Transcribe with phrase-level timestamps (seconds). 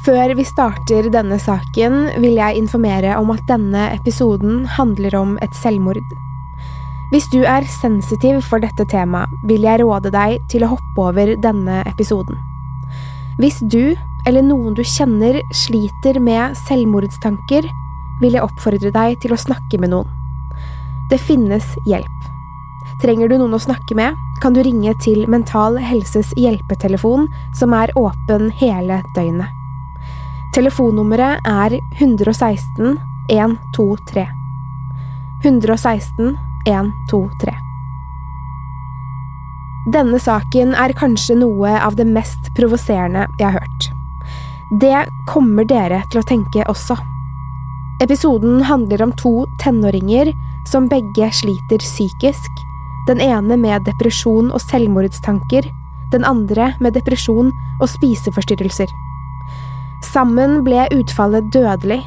[0.00, 5.52] Før vi starter denne saken, vil jeg informere om at denne episoden handler om et
[5.58, 6.00] selvmord.
[7.10, 11.34] Hvis du er sensitiv for dette temaet, vil jeg råde deg til å hoppe over
[11.42, 12.38] denne episoden.
[13.42, 13.96] Hvis du,
[14.30, 17.66] eller noen du kjenner, sliter med selvmordstanker,
[18.22, 20.16] vil jeg oppfordre deg til å snakke med noen.
[21.10, 22.26] Det finnes hjelp.
[23.02, 27.26] Trenger du noen å snakke med, kan du ringe til Mental Helses hjelpetelefon,
[27.58, 29.59] som er åpen hele døgnet.
[30.50, 32.96] Telefonnummeret er 116
[33.30, 34.24] 123.
[35.44, 37.52] 116 123.
[39.94, 43.86] Denne saken er kanskje noe av det mest provoserende jeg har hørt.
[44.82, 46.96] Det kommer dere til å tenke også.
[48.02, 50.32] Episoden handler om to tenåringer
[50.66, 52.50] som begge sliter psykisk,
[53.06, 55.70] den ene med depresjon og selvmordstanker,
[56.10, 58.90] den andre med depresjon og spiseforstyrrelser.
[60.04, 62.00] Sammen ble utfallet dødelig,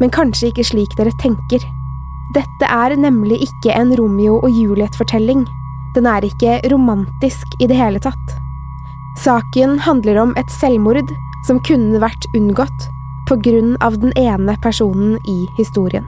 [0.00, 1.62] men kanskje ikke slik dere tenker.
[2.34, 5.44] Dette er nemlig ikke en Romeo og Juliet-fortelling.
[5.94, 8.34] Den er ikke romantisk i det hele tatt.
[9.22, 11.14] Saken handler om et selvmord
[11.46, 12.90] som kunne vært unngått
[13.28, 16.06] på grunn av den ene personen i historien.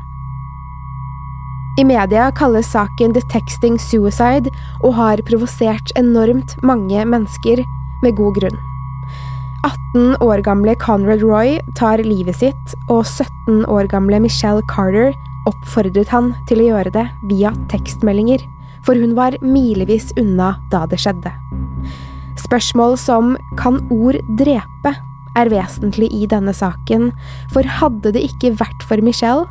[1.79, 4.51] I media kalles saken The Texting Suicide
[4.83, 7.63] og har provosert enormt mange mennesker
[8.03, 8.59] med god grunn.
[9.69, 15.13] 18 år gamle Conrad Roy tar livet sitt, og 17 år gamle Michelle Carter
[15.49, 18.41] oppfordret han til å gjøre det via tekstmeldinger,
[18.87, 21.33] for hun var milevis unna da det skjedde.
[22.41, 24.95] Spørsmål som kan ord drepe
[25.39, 27.11] er vesentlig i denne saken,
[27.53, 29.45] for hadde det ikke vært for Michelle,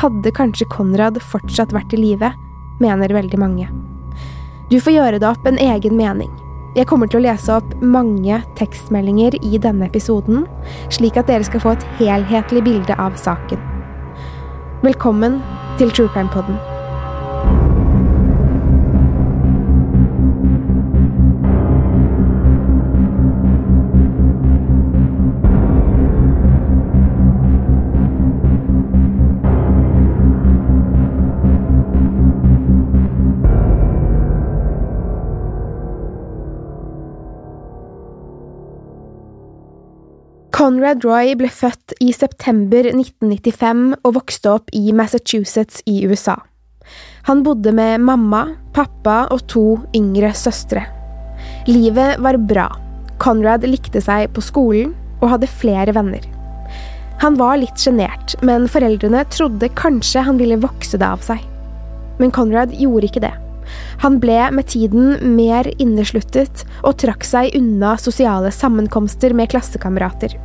[0.00, 2.32] hadde kanskje Conrad fortsatt vært i live,
[2.80, 3.68] mener veldig mange.
[4.70, 6.30] Du får gjøre deg opp en egen mening.
[6.78, 10.44] Jeg kommer til å lese opp mange tekstmeldinger i denne episoden,
[10.94, 13.58] slik at dere skal få et helhetlig bilde av saken.
[14.86, 15.40] Velkommen
[15.82, 16.69] til True Crime Podden.
[40.80, 46.38] Conrad Roy ble født i september 1995 og vokste opp i Massachusetts i USA.
[47.28, 50.86] Han bodde med mamma, pappa og to yngre søstre.
[51.68, 52.64] Livet var bra.
[53.20, 56.24] Conrad likte seg på skolen og hadde flere venner.
[57.20, 61.44] Han var litt sjenert, men foreldrene trodde kanskje han ville vokse det av seg.
[62.24, 63.36] Men Conrad gjorde ikke det.
[64.00, 70.40] Han ble med tiden mer innesluttet og trakk seg unna sosiale sammenkomster med klassekamerater.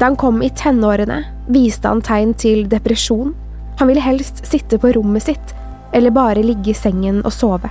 [0.00, 1.18] Da han kom i tenårene,
[1.52, 3.34] viste han tegn til depresjon.
[3.76, 5.52] Han ville helst sitte på rommet sitt,
[5.92, 7.68] eller bare ligge i sengen og sove.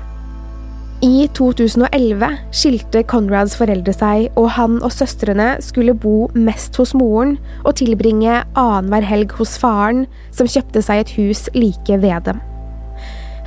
[1.01, 7.37] I 2011 skilte Conrads foreldre seg, og han og søstrene skulle bo mest hos moren
[7.63, 12.43] og tilbringe annenhver helg hos faren, som kjøpte seg et hus like ved dem.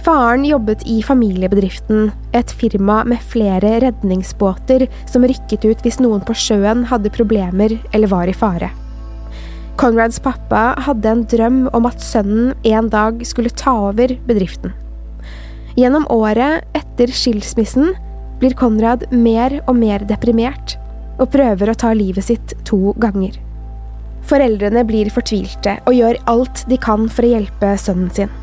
[0.03, 6.35] Faren jobbet i familiebedriften, et firma med flere redningsbåter som rykket ut hvis noen på
[6.35, 8.73] sjøen hadde problemer eller var i fare.
[9.79, 14.75] Conrads pappa hadde en drøm om at sønnen en dag skulle ta over bedriften.
[15.79, 17.95] Gjennom året etter skilsmissen
[18.43, 20.75] blir Conrad mer og mer deprimert
[21.23, 23.39] og prøver å ta livet sitt to ganger.
[24.27, 28.42] Foreldrene blir fortvilte og gjør alt de kan for å hjelpe sønnen sin.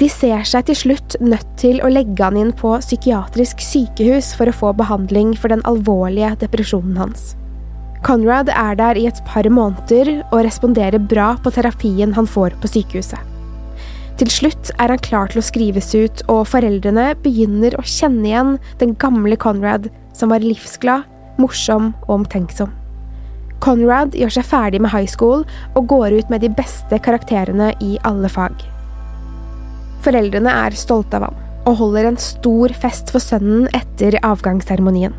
[0.00, 4.48] De ser seg til slutt nødt til å legge han inn på psykiatrisk sykehus for
[4.48, 7.34] å få behandling for den alvorlige depresjonen hans.
[8.00, 12.72] Conrad er der i et par måneder og responderer bra på terapien han får på
[12.72, 13.20] sykehuset.
[14.20, 18.56] Til slutt er han klar til å skrives ut, og foreldrene begynner å kjenne igjen
[18.80, 21.04] den gamle Conrad som var livsglad,
[21.40, 22.72] morsom og omtenksom.
[23.60, 25.44] Conrad gjør seg ferdig med high school
[25.74, 28.69] og går ut med de beste karakterene i alle fag.
[30.04, 35.12] Foreldrene er stolte av ham og holder en stor fest for sønnen etter avgangsseremonien.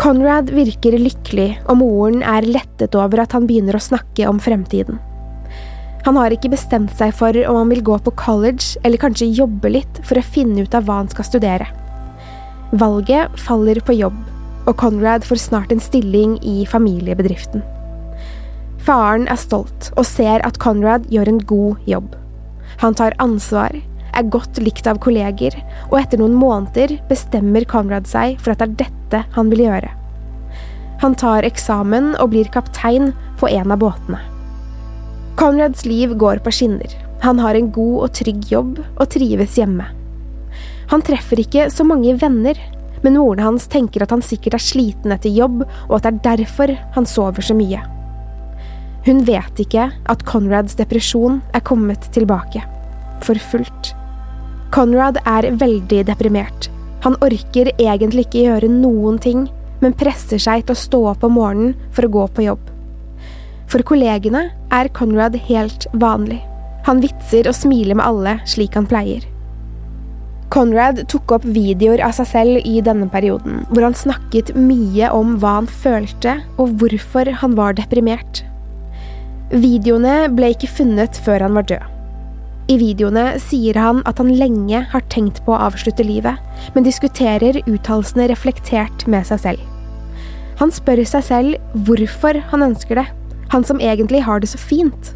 [0.00, 4.98] Conrad virker lykkelig, og moren er lettet over at han begynner å snakke om fremtiden.
[6.02, 9.70] Han har ikke bestemt seg for om han vil gå på college eller kanskje jobbe
[9.70, 11.68] litt for å finne ut av hva han skal studere.
[12.72, 14.16] Valget faller på jobb,
[14.66, 17.62] og Conrad får snart en stilling i familiebedriften.
[18.82, 22.10] Faren er stolt og ser at Conrad gjør en god jobb.
[22.82, 23.76] Han tar ansvar,
[24.12, 25.54] er godt likt av kolleger,
[25.92, 29.92] og etter noen måneder bestemmer Conrad seg for at det er dette han vil gjøre.
[31.02, 34.18] Han tar eksamen og blir kaptein på en av båtene.
[35.38, 36.90] Conrads liv går på skinner.
[37.22, 39.86] Han har en god og trygg jobb og trives hjemme.
[40.90, 42.58] Han treffer ikke så mange venner,
[43.02, 46.22] men moren hans tenker at han sikkert er sliten etter jobb, og at det er
[46.42, 47.80] derfor han sover så mye.
[49.06, 52.62] Hun vet ikke at Conrads depresjon er kommet tilbake.
[53.26, 53.94] For fullt.
[54.72, 56.68] Conrad er veldig deprimert.
[57.02, 59.48] Han orker egentlig ikke gjøre noen ting,
[59.82, 62.62] men presser seg til å stå opp om morgenen for å gå på jobb.
[63.72, 66.38] For kollegene er Conrad helt vanlig.
[66.86, 69.26] Han vitser og smiler med alle slik han pleier.
[70.52, 75.38] Conrad tok opp videoer av seg selv i denne perioden, hvor han snakket mye om
[75.40, 78.44] hva han følte og hvorfor han var deprimert.
[79.52, 81.88] Videoene ble ikke funnet før han var død.
[82.72, 86.38] I videoene sier han at han lenge har tenkt på å avslutte livet,
[86.72, 89.64] men diskuterer uttalelsene reflektert med seg selv.
[90.56, 93.04] Han spør seg selv hvorfor han ønsker det,
[93.52, 95.10] han som egentlig har det så fint.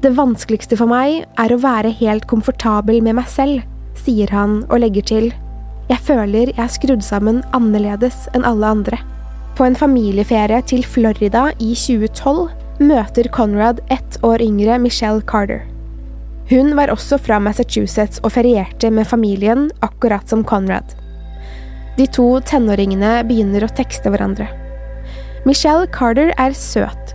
[0.00, 3.60] Det vanskeligste for meg er å være helt komfortabel med meg selv,
[3.98, 5.28] sier han og legger til,
[5.88, 9.00] jeg føler jeg er skrudd sammen annerledes enn alle andre.
[9.58, 15.64] På en familieferie til Florida i 2012 møter Conrad ett år yngre Michelle Carter.
[16.48, 20.94] Hun var også fra Massachusetts og ferierte med familien, akkurat som Conrad.
[21.98, 24.46] De to tenåringene begynner å tekste hverandre.
[25.44, 27.14] Michelle Carter er søt.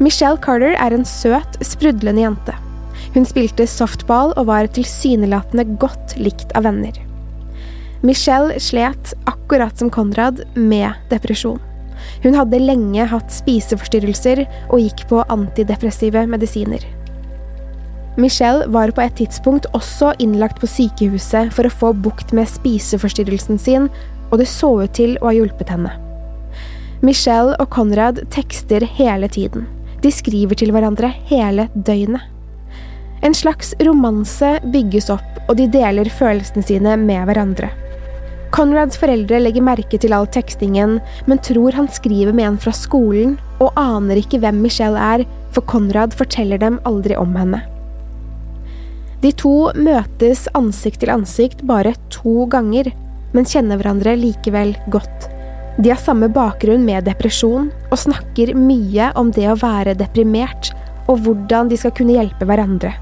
[0.00, 2.56] Michelle Carter er en søt, sprudlende jente.
[3.14, 6.94] Hun spilte softball og var tilsynelatende godt likt av venner.
[8.04, 11.60] Michelle slet, akkurat som Conrad, med depresjon.
[12.24, 16.84] Hun hadde lenge hatt spiseforstyrrelser og gikk på antidepressive medisiner.
[18.20, 23.58] Michelle var på et tidspunkt også innlagt på sykehuset for å få bukt med spiseforstyrrelsen
[23.58, 23.88] sin,
[24.30, 25.92] og det så ut til å ha hjulpet henne.
[27.00, 29.64] Michelle og Conrad tekster hele tiden.
[30.02, 32.26] De skriver til hverandre hele døgnet.
[33.24, 37.68] En slags romanse bygges opp, og de deler følelsene sine med hverandre.
[38.50, 40.98] Conrads foreldre legger merke til all tekstingen,
[41.30, 45.66] men tror han skriver med en fra skolen, og aner ikke hvem Michelle er, for
[45.70, 47.62] Conrad forteller dem aldri om henne.
[49.20, 52.88] De to møtes ansikt til ansikt bare to ganger,
[53.36, 55.28] men kjenner hverandre likevel godt.
[55.78, 60.72] De har samme bakgrunn med depresjon, og snakker mye om det å være deprimert,
[61.06, 62.96] og hvordan de skal kunne hjelpe hverandre.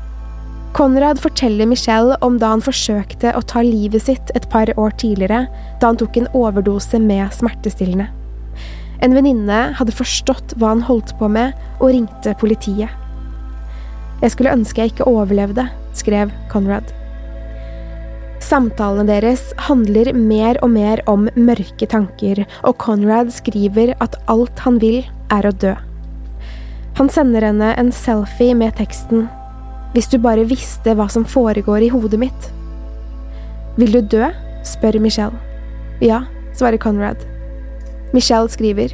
[0.73, 5.47] Konrad forteller Michelle om da han forsøkte å ta livet sitt et par år tidligere,
[5.81, 8.11] da han tok en overdose med smertestillende.
[9.01, 12.91] En venninne hadde forstått hva han holdt på med, og ringte politiet.
[14.19, 16.93] Jeg skulle ønske jeg ikke overlevde, skrev Conrad.
[18.43, 24.81] Samtalene deres handler mer og mer om mørke tanker, og Conrad skriver at alt han
[24.83, 25.01] vil,
[25.33, 25.75] er å dø.
[26.99, 29.29] Han sender henne en selfie med teksten
[29.95, 32.51] Hvis du bare visste hva som foregår i hodet mitt.
[33.79, 34.29] Vil du dø?
[34.67, 35.39] spør Michelle.
[36.05, 37.23] Ja, svarer Conrad.
[38.13, 38.93] Michelle skriver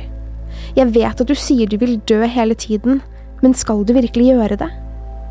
[0.76, 3.00] Jeg vet at du sier du vil dø hele tiden,
[3.42, 4.70] men skal du virkelig gjøre det?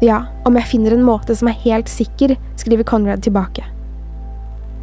[0.03, 3.63] Ja, om jeg finner en måte som er helt sikker, skriver Conrad tilbake.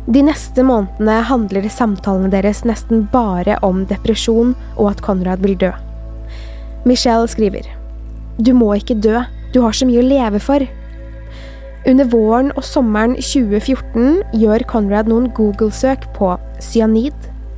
[0.09, 5.71] De neste månedene handler samtalene deres nesten bare om depresjon og at Conrad vil dø.
[6.89, 7.69] Michelle skriver
[8.41, 9.21] Du må ikke dø,
[9.53, 10.65] du har så mye å leve for.
[11.89, 17.17] Under våren og sommeren 2014 gjør Conrad noen Google-søk på cyanid,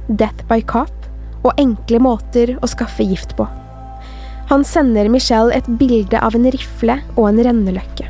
[0.08, 0.94] death by cop
[1.42, 3.48] og enkle måter å skaffe gift på.
[4.50, 8.06] Han sender Michelle et bilde av en rifle og en renneløkke.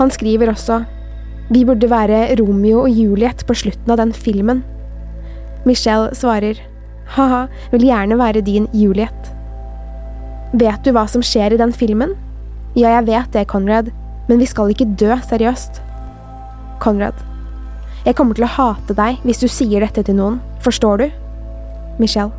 [0.00, 0.82] Han skriver også
[1.50, 4.62] Vi burde være Romeo og Juliet på slutten av den filmen.
[5.66, 6.60] Michelle svarer
[7.16, 9.32] ha-ha, vil gjerne være din Juliet.
[10.54, 12.14] Vet du hva som skjer i den filmen?
[12.78, 13.90] Ja, jeg vet det, Conrad,
[14.28, 15.80] men vi skal ikke dø, seriøst.
[16.82, 17.18] Conrad.
[18.06, 21.06] Jeg kommer til å hate deg hvis du sier dette til noen, forstår du?
[22.00, 22.32] Michelle.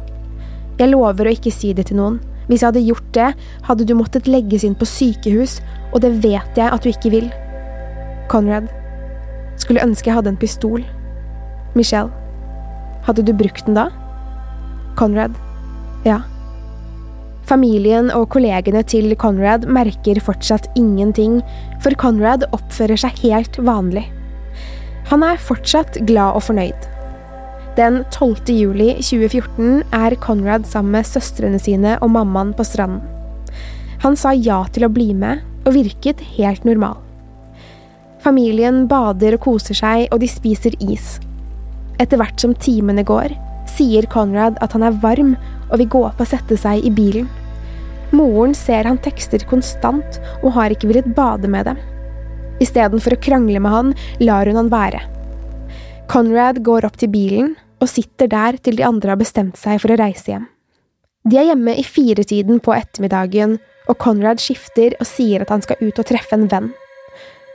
[0.79, 2.21] Jeg lover å ikke si det til noen.
[2.47, 3.27] Hvis jeg hadde gjort det,
[3.67, 5.59] hadde du måttet legges inn på sykehus,
[5.91, 7.29] og det vet jeg at du ikke vil.
[8.31, 8.71] Conrad.
[9.61, 10.81] Skulle ønske jeg hadde en pistol.
[11.75, 12.09] Michelle.
[13.05, 13.89] Hadde du brukt den da?
[14.99, 15.35] Conrad.
[16.07, 16.21] Ja.
[17.51, 21.41] Familien og kollegene til Conrad merker fortsatt ingenting,
[21.83, 24.05] for Conrad oppfører seg helt vanlig.
[25.09, 26.85] Han er fortsatt glad og fornøyd.
[27.75, 28.53] Den 12.
[28.55, 33.03] juli 2014 er Conrad sammen med søstrene sine og mammaen på stranden.
[34.05, 36.95] Han sa ja til å bli med, og virket helt normal.
[38.23, 41.17] Familien bader og koser seg, og de spiser is.
[41.99, 43.35] Etter hvert som timene går,
[43.75, 45.35] sier Conrad at han er varm
[45.67, 47.27] og vil gå opp og sette seg i bilen.
[48.11, 51.79] Moren ser han tekster konstant og har ikke villet bade med dem.
[52.61, 55.01] Istedenfor å krangle med han, lar hun han være.
[56.11, 59.93] Conrad går opp til bilen og sitter der til de andre har bestemt seg for
[59.93, 60.45] å reise hjem.
[61.25, 63.57] De er hjemme i firetiden på ettermiddagen,
[63.89, 66.69] og Conrad skifter og sier at han skal ut og treffe en venn.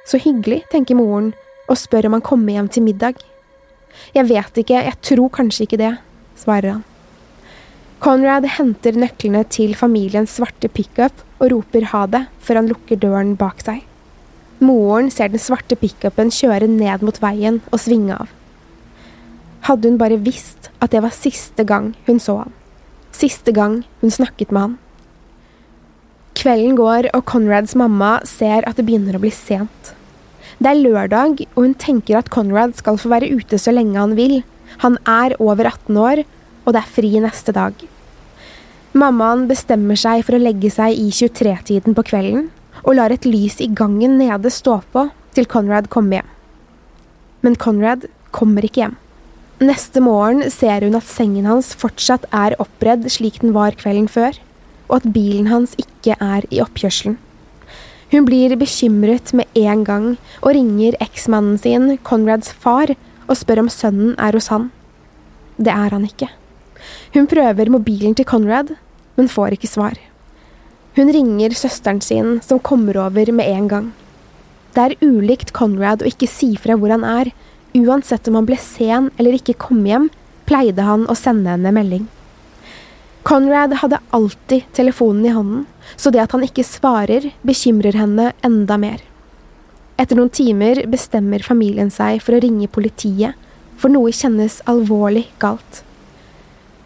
[0.06, 1.32] Så hyggelig, tenker moren,
[1.66, 3.22] og spør om han kommer hjem til middag.
[4.14, 5.94] Jeg vet ikke, jeg tror kanskje ikke det,
[6.38, 6.84] svarer han.
[8.02, 13.34] Conrad henter nøklene til familiens svarte pickup og roper ha det før han lukker døren
[13.40, 13.80] bak seg.
[14.60, 18.28] Moren ser den svarte pickupen kjøre ned mot veien og svinge av.
[19.68, 22.52] Hadde hun bare visst at det var siste gang hun så han.
[23.16, 24.76] Siste gang hun snakket med han.
[26.36, 29.94] Kvelden går, og Conrads mamma ser at det begynner å bli sent.
[30.60, 34.14] Det er lørdag, og hun tenker at Conrad skal få være ute så lenge han
[34.20, 34.42] vil.
[34.84, 36.22] Han er over 18 år,
[36.66, 37.72] og det er fri neste dag.
[38.96, 42.48] Mammaen bestemmer seg for å legge seg i 23-tiden på kvelden,
[42.84, 46.30] og lar et lys i gangen nede stå på til Conrad kommer hjem.
[47.44, 48.96] Men Conrad kommer ikke hjem.
[49.56, 54.36] Neste morgen ser hun at sengen hans fortsatt er oppredd slik den var kvelden før,
[54.88, 57.16] og at bilen hans ikke er i oppkjørselen.
[58.12, 60.08] Hun blir bekymret med en gang
[60.42, 62.94] og ringer eksmannen sin, Conrads far,
[63.26, 64.70] og spør om sønnen er hos han.
[65.58, 66.30] Det er han ikke.
[67.14, 68.74] Hun prøver mobilen til Conrad,
[69.16, 69.94] men får ikke svar.
[70.96, 73.88] Hun ringer søsteren sin, som kommer over med en gang.
[74.76, 77.30] Det er ulikt Conrad å ikke si fra hvor han er.
[77.76, 80.10] Uansett om han ble sen eller ikke kom hjem,
[80.48, 82.06] pleide han å sende henne melding.
[83.26, 85.64] Conrad hadde alltid telefonen i hånden,
[85.96, 89.00] så det at han ikke svarer, bekymrer henne enda mer.
[89.98, 93.34] Etter noen timer bestemmer familien seg for å ringe politiet,
[93.80, 95.85] for noe kjennes alvorlig galt.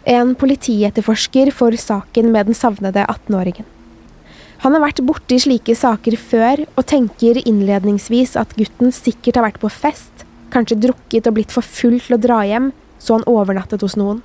[0.09, 3.67] En politietterforsker får saken med den savnede 18-åringen.
[4.61, 9.61] Han har vært borti slike saker før, og tenker innledningsvis at gutten sikkert har vært
[9.61, 12.69] på fest, kanskje drukket og blitt for full til å dra hjem,
[13.01, 14.21] så han overnattet hos noen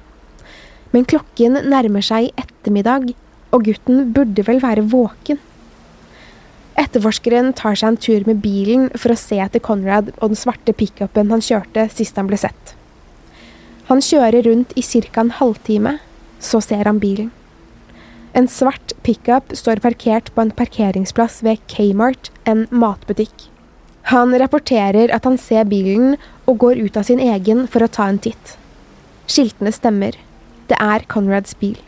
[0.97, 3.13] men klokken nærmer seg ettermiddag,
[3.55, 5.41] og gutten burde vel være våken.
[6.77, 10.75] Etterforskeren tar seg en tur med bilen for å se etter Conrad og den svarte
[10.77, 12.76] pickupen han kjørte sist han ble sett.
[13.87, 15.21] Han kjører rundt i ca.
[15.21, 15.99] en halvtime,
[16.41, 17.31] så ser han bilen.
[18.35, 23.49] En svart pickup står parkert på en parkeringsplass ved Kmart, en matbutikk.
[24.13, 28.11] Han rapporterer at han ser bilen og går ut av sin egen for å ta
[28.11, 28.57] en titt.
[29.27, 30.19] Skiltene stemmer.
[30.69, 31.79] Det er Conrads bil.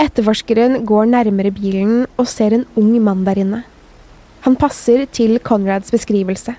[0.00, 3.62] Etterforskeren går nærmere bilen og ser en ung mann der inne.
[4.44, 6.56] Han passer til Conrads beskrivelse.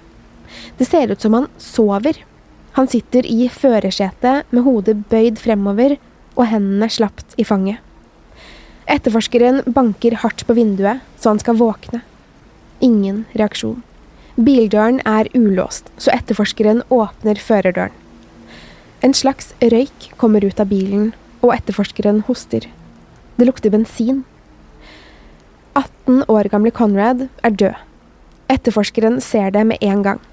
[0.77, 2.17] Det ser ut som han sover.
[2.79, 5.98] Han sitter i førersetet med hodet bøyd fremover
[6.38, 7.81] og hendene slapt i fanget.
[8.88, 12.00] Etterforskeren banker hardt på vinduet så han skal våkne.
[12.79, 13.81] Ingen reaksjon.
[14.39, 17.91] Bildøren er ulåst, så etterforskeren åpner førerdøren.
[19.03, 21.12] En slags røyk kommer ut av bilen,
[21.43, 22.63] og etterforskeren hoster.
[23.36, 24.24] Det lukter bensin.
[25.75, 27.86] 18 år gamle Conrad er død.
[28.48, 30.24] Etterforskeren ser det med en gang.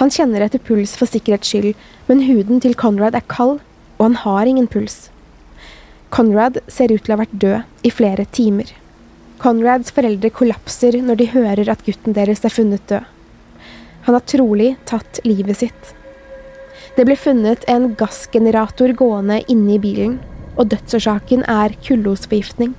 [0.00, 1.74] Han kjenner etter puls for sikkerhets skyld,
[2.08, 3.60] men huden til Conrad er kald,
[3.98, 5.08] og han har ingen puls.
[6.14, 8.68] Conrad ser ut til å ha vært død i flere timer.
[9.42, 13.02] Conrads foreldre kollapser når de hører at gutten deres er funnet død.
[14.06, 15.90] Han har trolig tatt livet sitt.
[16.94, 20.18] Det ble funnet en gassgenerator gående inne i bilen,
[20.54, 22.74] og dødsårsaken er kullosforgiftning.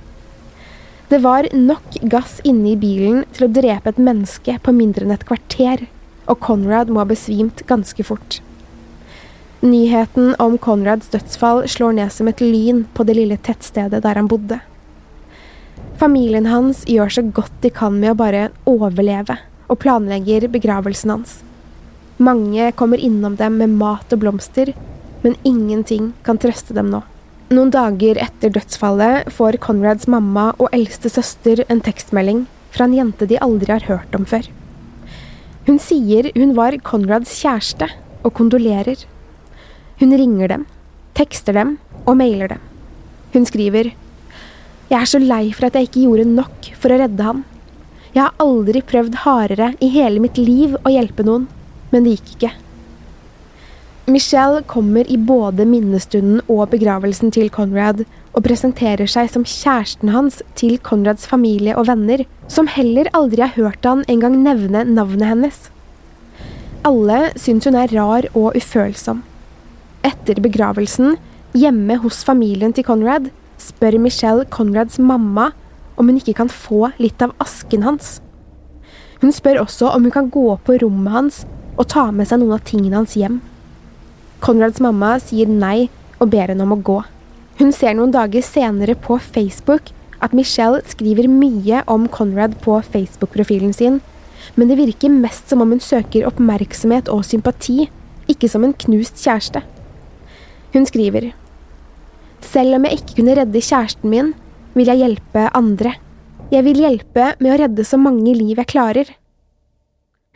[1.10, 5.14] Det var nok gass inne i bilen til å drepe et menneske på mindre enn
[5.14, 5.84] et kvarter,
[6.26, 8.40] og Conrad må ha besvimt ganske fort.
[9.64, 14.28] Nyheten om Conrads dødsfall slår ned som et lyn på det lille tettstedet der han
[14.30, 14.60] bodde.
[15.96, 21.38] Familien hans gjør så godt de kan med å bare overleve, og planlegger begravelsen hans.
[22.20, 24.74] Mange kommer innom dem med mat og blomster,
[25.24, 27.02] men ingenting kan trøste dem nå.
[27.48, 33.28] Noen dager etter dødsfallet får Conrads mamma og eldste søster en tekstmelding fra en jente
[33.30, 34.48] de aldri har hørt om før.
[35.66, 37.88] Hun sier hun var Conrads kjæreste,
[38.22, 39.00] og kondolerer.
[39.98, 40.64] Hun ringer dem,
[41.18, 42.62] tekster dem og mailer dem.
[43.34, 43.90] Hun skriver
[44.90, 47.42] Jeg er så lei for at jeg ikke gjorde nok for å redde ham.
[48.14, 51.48] Jeg har aldri prøvd hardere i hele mitt liv å hjelpe noen,
[51.90, 52.52] men det gikk ikke.
[54.06, 58.04] Michelle kommer i både minnestunden og begravelsen til Conrad
[58.36, 63.56] og presenterer seg som kjæresten hans til Conrads familie og venner, som heller aldri har
[63.56, 65.62] hørt han engang nevne navnet hennes.
[66.86, 69.24] Alle syns hun er rar og ufølsom.
[70.06, 71.16] Etter begravelsen,
[71.56, 75.50] hjemme hos familien til Conrad, spør Michelle Conrads mamma
[75.96, 78.18] om hun ikke kan få litt av asken hans.
[79.22, 81.42] Hun spør også om hun kan gå på rommet hans
[81.80, 83.40] og ta med seg noen av tingene hans hjem.
[84.44, 85.88] Conrads mamma sier nei
[86.20, 87.00] og ber henne om å gå.
[87.56, 89.88] Hun ser noen dager senere på Facebook
[90.20, 94.02] at Michelle skriver mye om Conrad på Facebook-profilen sin,
[94.56, 97.88] men det virker mest som om hun søker oppmerksomhet og sympati,
[98.28, 99.62] ikke som en knust kjæreste.
[100.74, 101.32] Hun skriver
[102.44, 104.34] Selv om jeg ikke kunne redde kjæresten min,
[104.76, 105.96] vil jeg hjelpe andre.
[106.52, 109.08] Jeg vil hjelpe med å redde så mange liv jeg klarer.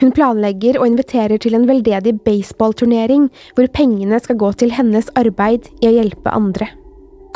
[0.01, 5.69] Hun planlegger og inviterer til en veldedig baseballturnering hvor pengene skal gå til hennes arbeid
[5.85, 6.73] i å hjelpe andre.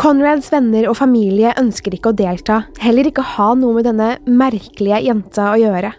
[0.01, 5.05] Conrads venner og familie ønsker ikke å delta, heller ikke ha noe med denne merkelige
[5.07, 5.93] jenta å gjøre.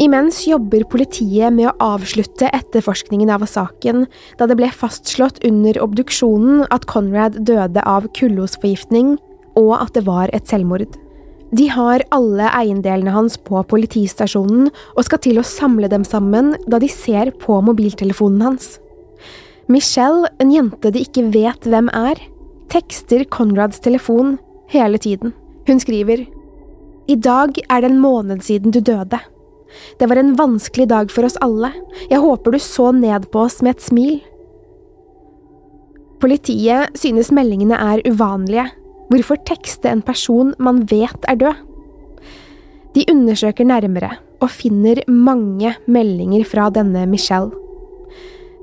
[0.00, 4.06] Imens jobber politiet med å avslutte etterforskningen av saken,
[4.38, 9.18] da det ble fastslått under obduksjonen at Conrad døde av kullosforgiftning,
[9.60, 10.94] og at det var et selvmord.
[11.50, 16.78] De har alle eiendelene hans på politistasjonen og skal til å samle dem sammen da
[16.78, 18.76] de ser på mobiltelefonen hans.
[19.70, 22.22] Michelle, en jente de ikke vet hvem er,
[22.70, 24.36] tekster Conrads telefon
[24.70, 25.34] hele tiden.
[25.66, 26.26] Hun skriver
[27.10, 29.18] I dag er det en måned siden du døde.
[29.98, 31.72] Det var en vanskelig dag for oss alle.
[32.10, 34.20] Jeg håper du så ned på oss med et smil.
[36.20, 38.68] Politiet synes meldingene er uvanlige,
[39.10, 41.62] Hvorfor tekste en person man vet er død?
[42.94, 47.50] De undersøker nærmere og finner mange meldinger fra denne Michelle.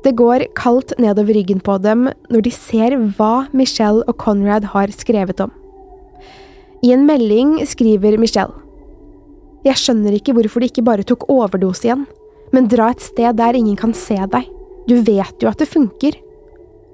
[0.05, 4.93] Det går kaldt nedover ryggen på dem når de ser hva Michelle og Conrad har
[4.93, 5.51] skrevet om.
[6.86, 8.53] I en melding skriver Michelle
[9.65, 12.05] Jeg skjønner ikke hvorfor du ikke bare tok overdose igjen,
[12.53, 14.45] men dra et sted der ingen kan se deg.
[14.88, 16.15] Du vet jo at det funker.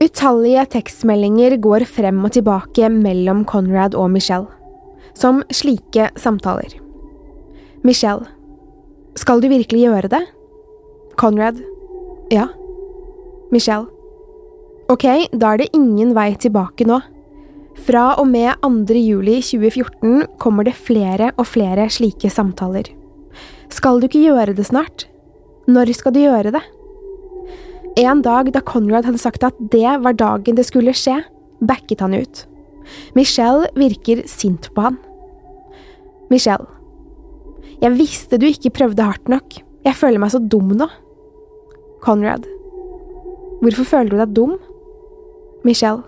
[0.01, 4.49] Utallige tekstmeldinger går frem og tilbake mellom Conrad og Michelle,
[5.13, 6.79] som slike samtaler.
[7.83, 8.25] Michelle,
[9.19, 10.23] skal du virkelig gjøre det?
[11.19, 11.61] Conrad,
[12.33, 12.47] ja.
[13.53, 13.85] Michelle,
[14.89, 15.05] ok,
[15.37, 16.99] da er det ingen vei tilbake nå.
[17.85, 18.97] Fra og med 2.
[18.97, 22.89] juli 2014 kommer det flere og flere slike samtaler.
[23.73, 25.07] Skal du ikke gjøre det snart?
[25.69, 26.61] Når skal du gjøre det?
[28.01, 31.19] En dag da Conrad hadde sagt at det var dagen det skulle skje,
[31.61, 32.45] backet han ut.
[33.17, 34.97] Michelle virker sint på han.
[36.33, 36.65] Michelle.
[37.81, 39.61] Jeg visste du ikke prøvde hardt nok.
[39.85, 40.89] Jeg føler meg så dum nå.
[42.03, 42.47] Conrad.
[43.63, 44.57] Hvorfor føler du deg dum?
[45.63, 46.03] Michelle.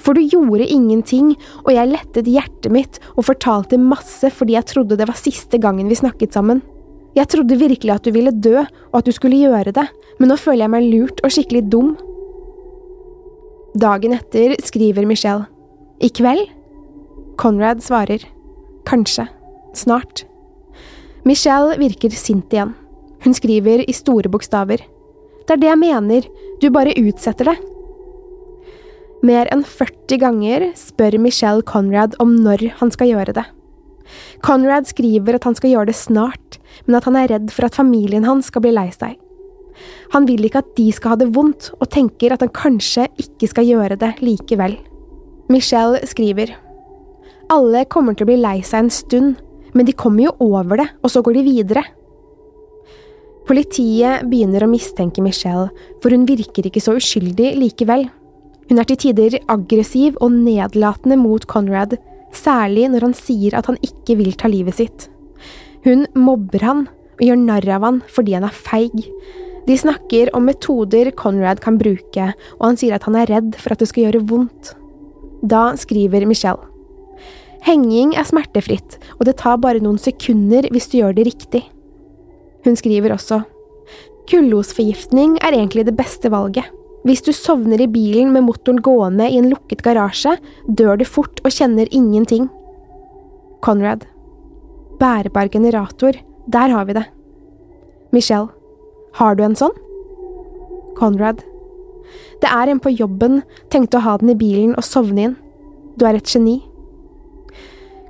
[0.00, 1.34] For du gjorde ingenting,
[1.66, 5.90] og jeg lettet hjertet mitt og fortalte masse fordi jeg trodde det var siste gangen
[5.90, 6.62] vi snakket sammen.
[7.18, 9.86] Jeg trodde virkelig at du ville dø, og at du skulle gjøre det,
[10.20, 11.94] men nå føler jeg meg lurt og skikkelig dum.
[13.78, 15.48] Dagen etter skriver Michelle.
[16.00, 16.46] I kveld?
[17.38, 18.22] Conrad svarer.
[18.86, 19.26] Kanskje.
[19.74, 20.24] Snart.
[21.26, 22.76] Michelle virker sint igjen.
[23.24, 24.84] Hun skriver i store bokstaver.
[25.48, 26.26] Det er det jeg mener,
[26.62, 27.56] du bare utsetter det.
[29.26, 33.46] Mer enn 40 ganger spør Michelle Conrad om når han skal gjøre det.
[34.44, 37.76] Conrad skriver at han skal gjøre det snart, men at han er redd for at
[37.76, 39.18] familien hans skal bli lei seg.
[40.14, 43.50] Han vil ikke at de skal ha det vondt, og tenker at han kanskje ikke
[43.50, 44.78] skal gjøre det likevel.
[45.52, 46.54] Michelle skriver
[47.52, 49.38] Alle kommer til å bli lei seg en stund,
[49.74, 51.84] men de kommer jo over det, og så går de videre.
[53.48, 55.70] Politiet begynner å mistenke Michelle,
[56.02, 58.04] for hun virker ikke så uskyldig likevel.
[58.68, 61.96] Hun er til tider aggressiv og nedlatende mot Conrad,
[62.36, 65.06] særlig når han sier at han ikke vil ta livet sitt.
[65.86, 66.82] Hun mobber han
[67.16, 69.06] og gjør narr av han fordi han er feig.
[69.64, 73.72] De snakker om metoder Conrad kan bruke, og han sier at han er redd for
[73.72, 74.74] at det skal gjøre vondt.
[75.40, 76.68] Da skriver Michelle.
[77.64, 81.64] Henging er smertefritt, og det tar bare noen sekunder hvis du gjør det riktig.
[82.64, 83.42] Hun skriver også.
[84.28, 86.66] Kullosforgiftning er egentlig det beste valget.
[87.06, 90.34] Hvis du sovner i bilen med motoren gående i en lukket garasje,
[90.66, 92.48] dør du fort og kjenner ingenting.
[93.64, 94.04] Conrad.
[94.98, 96.18] Bærbar generator,
[96.50, 97.06] der har vi det.
[98.12, 98.50] Michelle.
[99.16, 99.74] Har du en sånn?
[100.98, 101.40] Conrad.
[102.42, 103.40] Det er en på jobben,
[103.72, 105.38] tenkte å ha den i bilen og sovne inn.
[105.98, 106.58] Du er et geni.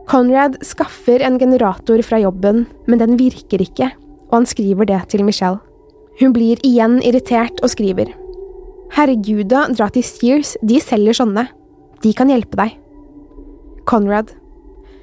[0.08, 3.90] Conrad skaffer en generator fra jobben, men den virker ikke,
[4.28, 5.60] og han skriver det til Michelle.
[6.18, 8.10] Hun blir igjen irritert og skriver.
[8.96, 11.46] Herreguda, dra til Sears, de selger sånne.
[12.02, 12.74] De kan hjelpe deg.
[13.88, 14.32] Conrad.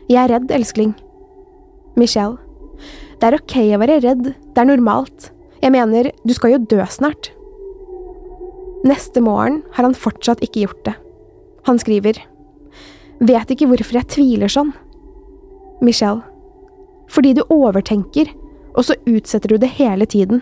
[0.10, 0.94] Jeg er redd, elskling.
[1.96, 2.38] Michelle.
[3.20, 5.32] Det er ok å være redd, det er normalt.
[5.64, 7.32] Jeg mener, du skal jo dø snart.
[8.86, 10.96] Neste morgen har han fortsatt ikke gjort det.
[11.66, 12.20] Han skriver.
[13.24, 14.74] Vet ikke hvorfor jeg tviler sånn.
[15.82, 16.22] Michelle.
[17.10, 18.30] Fordi du overtenker,
[18.76, 20.42] og så utsetter du det hele tiden.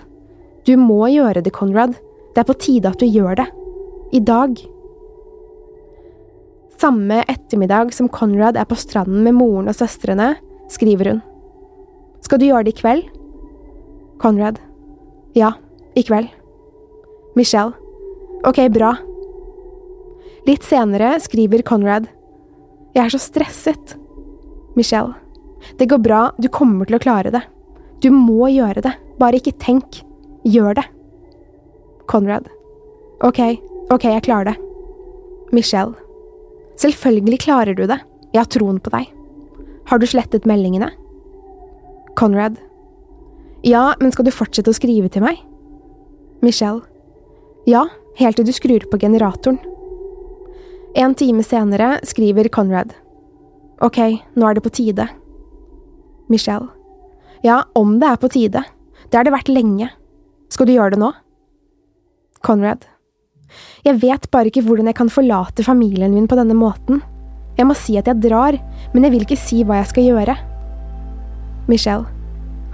[0.65, 1.95] Du må gjøre det, Conrad.
[2.33, 3.47] Det er på tide at du gjør det.
[4.13, 4.57] I dag.
[6.81, 10.33] Samme ettermiddag som Conrad er på stranden med moren og søstrene,
[10.71, 11.21] skriver hun.
[12.23, 13.05] Skal du gjøre det i kveld?
[14.21, 14.59] Conrad.
[15.37, 15.53] Ja,
[15.95, 16.31] i kveld.
[17.37, 17.75] Michelle.
[18.47, 18.95] Ok, bra.
[20.47, 22.09] Litt senere skriver Conrad.
[22.93, 23.95] Jeg er så stresset.
[24.77, 25.15] Michelle.
[25.79, 27.43] Det går bra, du kommer til å klare det.
[28.03, 30.01] Du må gjøre det, bare ikke tenk.
[30.43, 30.83] Gjør det.
[32.11, 32.49] Conrad.
[33.23, 33.39] Ok,
[33.93, 34.57] ok, jeg klarer det.
[35.55, 35.95] Michelle.
[36.81, 38.01] Selvfølgelig klarer du det,
[38.33, 39.07] jeg har troen på deg.
[39.87, 40.89] Har du slettet meldingene?
[42.19, 42.59] Conrad.
[43.63, 45.39] Ja, men skal du fortsette å skrive til meg?
[46.43, 46.83] Michelle.
[47.69, 47.85] Ja,
[48.19, 49.61] helt til du skrur på generatoren.
[50.99, 52.91] En time senere skriver Conrad.
[53.79, 53.99] Ok,
[54.35, 55.07] nå er det på tide.
[56.27, 56.82] Michelle.
[57.43, 58.63] Ja, om det er på tide.
[59.09, 59.89] Det har det vært lenge.
[60.53, 61.11] Skal du gjøre det nå?
[62.43, 62.85] Conrad.
[63.83, 67.01] Jeg vet bare ikke hvordan jeg kan forlate familien min på denne måten.
[67.57, 68.55] Jeg må si at jeg drar,
[68.93, 70.35] men jeg vil ikke si hva jeg skal gjøre.
[71.67, 72.07] Michelle.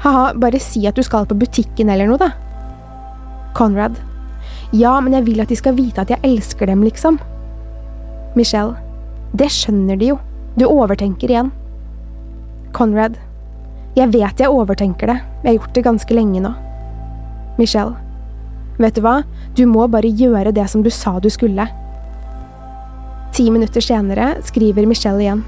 [0.04, 2.30] Ha-ha, bare si at du skal på butikken eller noe, da.
[3.58, 3.98] Conrad.
[4.72, 7.18] Ja, men jeg vil at de skal vite at jeg elsker dem, liksom.
[8.38, 8.78] Michelle.
[9.34, 10.20] Det skjønner de jo.
[10.56, 11.52] Du overtenker igjen.
[12.78, 13.18] Conrad.
[13.98, 15.18] Jeg vet jeg overtenker det.
[15.44, 16.54] Jeg har gjort det ganske lenge nå.
[17.60, 17.98] Michelle.
[18.80, 19.22] Vet du hva,
[19.58, 21.66] du må bare gjøre det som du sa du skulle.
[23.36, 25.44] Ti minutter senere skriver Michelle igjen.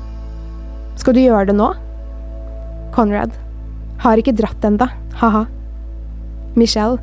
[0.99, 1.69] Skal du gjøre det nå?
[2.95, 3.31] Conrad.
[4.03, 4.89] Har ikke dratt enda,
[5.21, 5.45] ha-ha.
[6.59, 6.99] Michelle.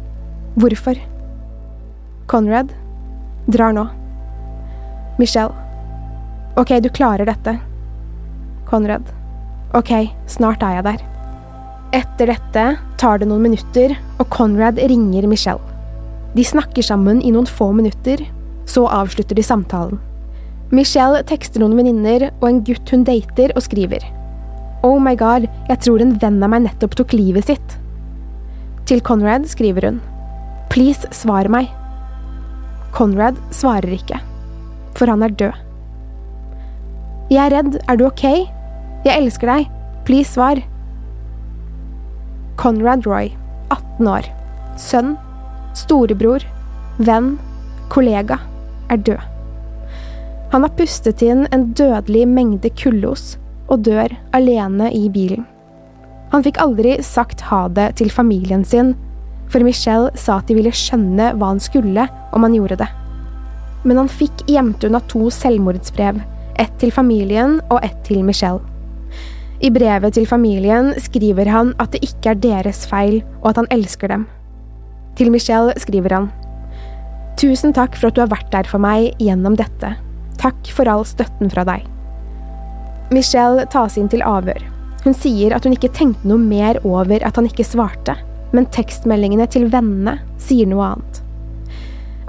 [0.58, 0.98] Hvorfor?
[2.28, 2.74] Conrad.
[3.48, 3.86] Drar nå.
[5.18, 5.54] Michelle.
[6.58, 7.56] Ok, du klarer dette.
[8.68, 9.08] Conrad.
[9.72, 9.94] Ok,
[10.26, 11.06] snart er jeg der.
[11.96, 12.64] Etter dette
[13.00, 15.62] tar det noen minutter, og Conrad ringer Michelle.
[16.36, 18.20] De snakker sammen i noen få minutter,
[18.68, 19.96] så avslutter de samtalen.
[20.68, 24.04] Michelle tekster noen venninner og en gutt hun dater, og skriver
[24.84, 27.78] Oh my god, jeg tror en venn av meg nettopp tok livet sitt.
[28.86, 30.02] Til Conrad skriver hun
[30.68, 31.72] Please, svar meg.
[32.92, 34.20] Conrad svarer ikke,
[34.98, 35.64] for han er død.
[37.32, 38.24] Jeg er redd, er du ok?
[39.04, 39.72] Jeg elsker deg,
[40.04, 40.60] please svar.
[42.58, 43.30] Conrad Roy,
[43.70, 44.26] 18 år,
[44.76, 45.12] sønn
[45.78, 46.42] storebror,
[46.98, 47.36] venn,
[47.92, 48.40] kollega,
[48.90, 49.20] er død.
[50.52, 53.36] Han har pustet inn en dødelig mengde kullos
[53.68, 55.44] og dør alene i bilen.
[56.32, 58.94] Han fikk aldri sagt ha det til familien sin,
[59.48, 62.88] for Michelle sa at de ville skjønne hva han skulle om han gjorde det.
[63.86, 66.18] Men han fikk gjemt unna to selvmordsbrev,
[66.58, 68.64] ett til familien og ett til Michelle.
[69.58, 73.70] I brevet til familien skriver han at det ikke er deres feil, og at han
[73.74, 74.26] elsker dem.
[75.18, 76.28] Til Michelle skriver han
[77.38, 79.92] Tusen takk for at du har vært der for meg gjennom dette.
[80.38, 81.84] Takk for all støtten fra deg.
[83.14, 84.62] Michelle tas inn til avhør.
[85.04, 88.16] Hun sier at hun ikke tenkte noe mer over at han ikke svarte,
[88.54, 91.22] men tekstmeldingene til vennene sier noe annet.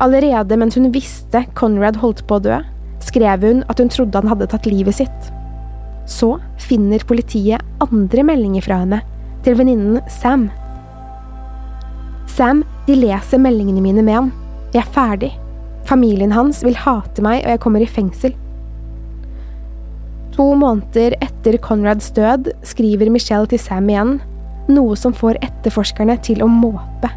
[0.01, 2.61] Allerede mens hun visste Conrad holdt på å dø,
[3.03, 5.33] skrev hun at hun trodde han hadde tatt livet sitt.
[6.09, 9.03] Så finner politiet andre meldinger fra henne,
[9.45, 10.49] til venninnen Sam.
[12.29, 14.31] Sam, de leser meldingene mine med han.
[14.73, 15.31] Jeg er ferdig.
[15.87, 18.35] Familien hans vil hate meg, og jeg kommer i fengsel.
[20.35, 24.19] To måneder etter Conrads død skriver Michelle til Sam igjen,
[24.69, 27.09] noe som får etterforskerne til å måpe.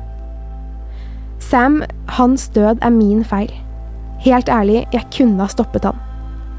[1.43, 1.83] Sam,
[2.17, 3.53] hans død er min feil.
[4.25, 5.99] Helt ærlig, jeg kunne ha stoppet han.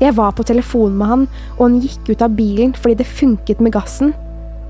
[0.03, 1.21] Jeg var på telefon med han,
[1.55, 4.11] og han gikk ut av bilen fordi det funket med gassen,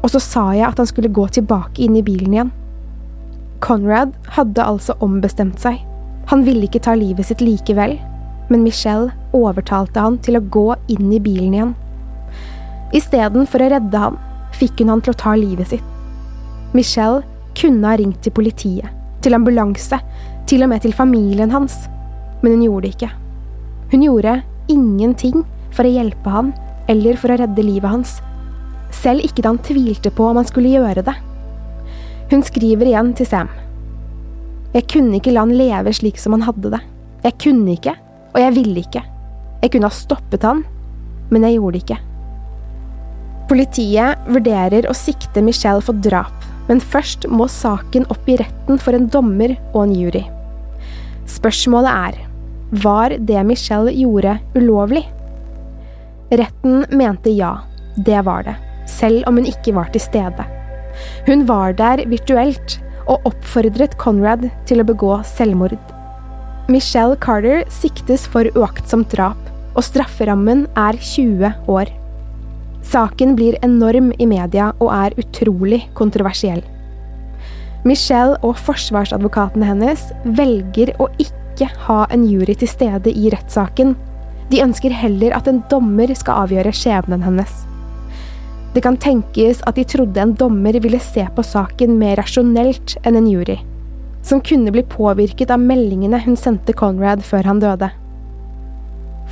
[0.03, 2.51] og så sa jeg at han skulle gå tilbake inn i bilen igjen.
[3.63, 5.79] Conrad hadde altså ombestemt seg.
[6.29, 7.95] Han ville ikke ta livet sitt likevel,
[8.51, 11.73] men Michelle overtalte han til å gå inn i bilen igjen.
[12.93, 14.19] Istedenfor å redde han,
[14.53, 15.89] fikk hun han til å ta livet sitt.
[16.77, 17.23] Michelle
[17.57, 18.91] kunne ha ringt til politiet,
[19.23, 19.97] til ambulanse,
[20.45, 21.85] til og med til familien hans,
[22.43, 23.13] men hun gjorde det ikke.
[23.93, 26.53] Hun gjorde ingenting for å hjelpe han
[26.91, 28.17] eller for å redde livet hans,
[28.93, 31.15] selv ikke da han tvilte på om han skulle gjøre det.
[32.31, 33.51] Hun skriver igjen til Sam.
[34.73, 36.81] Jeg kunne ikke la han leve slik som han hadde det.
[37.23, 37.93] Jeg kunne ikke,
[38.33, 39.03] og jeg ville ikke.
[39.61, 40.63] Jeg kunne ha stoppet han,
[41.31, 42.01] men jeg gjorde det ikke.
[43.53, 48.95] Politiet vurderer å sikte Michelle for drap, men først må saken opp i retten for
[48.95, 50.23] en dommer og en jury.
[51.29, 52.21] Spørsmålet er
[52.81, 55.03] var det Michelle gjorde, ulovlig?
[56.31, 57.59] Retten mente ja,
[57.95, 58.55] det var det,
[58.89, 60.45] selv om hun ikke var til stede.
[61.27, 65.77] Hun var der virtuelt og oppfordret Conrad til å begå selvmord.
[66.71, 69.37] Michelle Carter siktes for uaktsomt drap,
[69.75, 71.91] og strafferammen er 20 år.
[72.89, 76.63] Saken blir enorm i media og er utrolig kontroversiell.
[77.85, 83.93] Michelle og forsvarsadvokatene hennes velger å ikke ikke ha en jury til stede i rettssaken.
[84.49, 87.53] De ønsker heller at en dommer skal avgjøre skjebnen hennes.
[88.73, 93.19] Det kan tenkes at de trodde en dommer ville se på saken mer rasjonelt enn
[93.19, 93.59] en jury,
[94.25, 97.91] som kunne bli påvirket av meldingene hun sendte Conrad før han døde.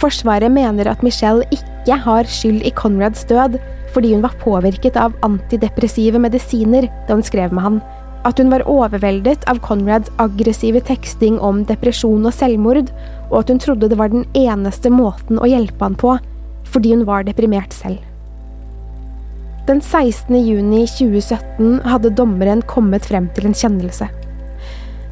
[0.02, 3.58] Forsvaret mener at Michelle ikke har skyld i Conrads død
[3.92, 7.82] fordi hun var påvirket av antidepressive medisiner da hun skrev med han,
[8.28, 12.92] at hun var overveldet av Conrads aggressive teksting om depresjon og selvmord,
[13.32, 16.18] og at hun trodde det var den eneste måten å hjelpe han på,
[16.72, 18.00] fordi hun var deprimert selv.
[19.68, 20.36] Den 16.
[20.42, 24.10] juni 2017 hadde dommeren kommet frem til en kjennelse.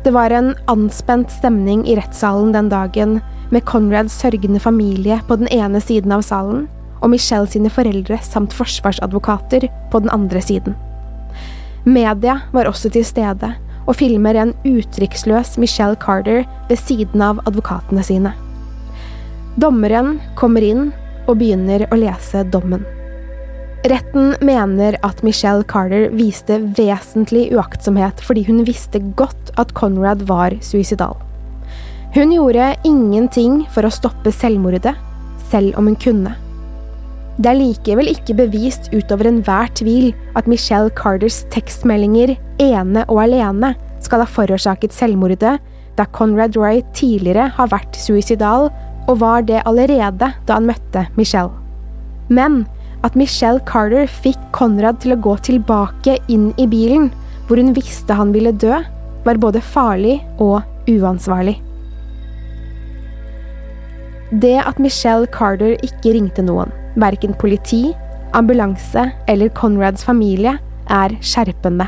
[0.04, 3.20] Det var en anspent stemning i rettssalen den dagen,
[3.50, 6.68] med Conrads sørgende familie på den ene siden av salen,
[7.00, 10.78] og Michelle sine foreldre samt forsvarsadvokater på den andre siden.
[11.90, 13.50] Media var også til stede
[13.90, 18.36] og filmer en uttrykksløs Michelle Carter ved siden av advokatene sine.
[19.60, 20.92] Dommeren kommer inn
[21.26, 22.86] og begynner å lese dommen.
[23.90, 30.54] Retten mener at Michelle Carter viste vesentlig uaktsomhet fordi hun visste godt at Conrad var
[30.62, 31.16] suicidal.
[32.14, 34.94] Hun gjorde ingenting for å stoppe selvmordet,
[35.50, 36.36] selv om hun kunne.
[37.40, 43.70] Det er likevel ikke bevist utover enhver tvil at Michelle Carters tekstmeldinger ene og alene
[44.04, 45.54] skal ha forårsaket selvmordet,
[45.96, 48.68] da Conrad Roy tidligere har vært suicidal
[49.08, 51.56] og var det allerede da han møtte Michelle.
[52.28, 52.66] Men
[53.08, 57.08] at Michelle Carter fikk Conrad til å gå tilbake inn i bilen,
[57.48, 58.82] hvor hun visste han ville dø,
[59.24, 60.60] var både farlig og
[60.92, 61.56] uansvarlig.
[64.44, 67.94] Det at Michelle Carter ikke ringte noen, verken politi,
[68.38, 70.58] ambulanse eller Conrads familie,
[70.90, 71.88] er skjerpende.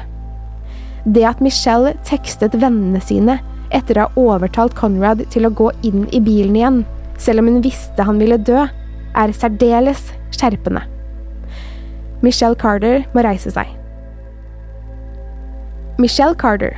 [1.06, 3.40] Det at Michelle tekstet vennene sine
[3.74, 6.82] etter å ha overtalt Conrad til å gå inn i bilen igjen,
[7.22, 8.66] selv om hun visste han ville dø,
[9.18, 10.84] er særdeles skjerpende.
[12.22, 13.70] Michelle Carter må reise seg.
[16.02, 16.78] Michelle Carter,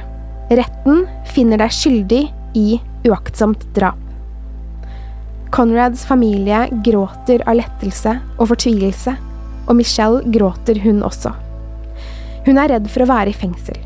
[0.51, 1.03] retten
[1.35, 2.23] finner deg skyldig
[2.59, 4.02] i uaktsomt drap.
[5.53, 9.11] Conrads familie gråter av lettelse og fortvilelse,
[9.69, 11.29] og Michelle gråter hun også.
[12.47, 13.77] Hun er redd for å være i fengsel.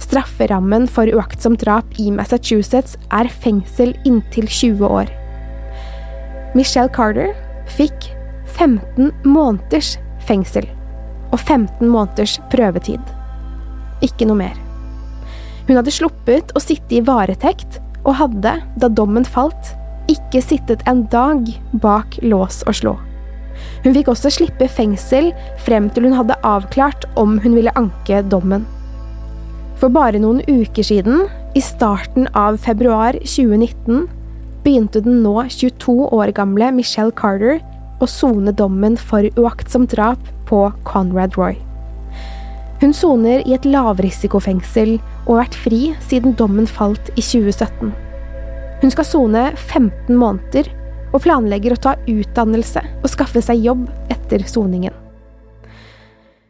[0.00, 5.12] Strafferammen for uaktsomt drap i Massachusetts er fengsel inntil 20 år.
[6.56, 7.36] Michelle Carter
[7.76, 8.08] fikk
[8.56, 10.64] 15 måneders fengsel
[11.28, 13.04] og 15 måneders prøvetid.
[14.00, 14.56] Ikke noe mer.
[15.68, 19.76] Hun hadde sluppet å sitte i varetekt og hadde, da dommen falt,
[20.10, 21.48] ikke sittet en dag
[21.82, 22.94] bak lås og slå.
[23.84, 25.30] Hun fikk også slippe fengsel
[25.64, 28.66] frem til hun hadde avklart om hun ville anke dommen.
[29.80, 31.26] For bare noen uker siden,
[31.58, 34.06] i starten av februar 2019,
[34.62, 37.58] begynte den nå 22 år gamle Michelle Carter
[38.02, 41.58] å sone dommen for uaktsomt drap på Conrad Roy.
[42.82, 47.92] Hun soner i et lavrisikofengsel og har vært fri siden dommen falt i 2017.
[48.82, 50.66] Hun skal sone 15 måneder
[51.12, 54.94] og planlegger å ta utdannelse og skaffe seg jobb etter soningen.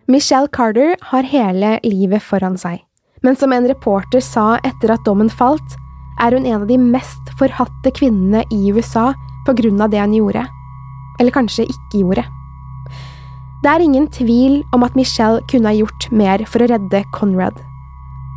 [0.09, 2.81] Michelle Carter har hele livet foran seg,
[3.23, 5.77] men som en reporter sa etter at dommen falt,
[6.21, 9.13] er hun en av de mest forhatte kvinnene i USA
[9.47, 10.47] på grunn av det hun gjorde.
[11.21, 12.25] Eller kanskje ikke gjorde.
[13.63, 17.61] Det er ingen tvil om at Michelle kunne ha gjort mer for å redde Conrad.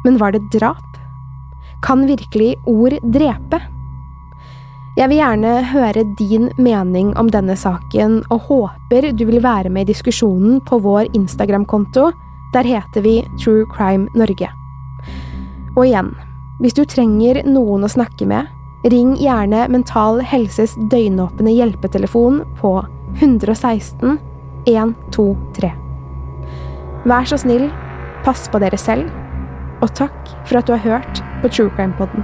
[0.05, 0.99] Men var det drap?
[1.85, 3.61] Kan virkelig ord drepe?
[4.95, 9.83] Jeg vil gjerne høre din mening om denne saken, og håper du vil være med
[9.83, 12.13] i diskusjonen på vår Instagram-konto.
[12.55, 14.47] Der heter vi True Crime Norge.
[15.75, 16.13] Og igjen,
[16.63, 18.47] hvis du trenger noen å snakke med,
[18.87, 22.77] ring gjerne Mental Helses døgnåpne hjelpetelefon på
[23.19, 24.15] 116
[24.63, 25.73] 123.
[27.03, 27.67] Vær så snill,
[28.23, 29.11] pass på dere selv,
[29.83, 30.15] og takk
[30.47, 32.23] for at du har hørt på True Crime-podden.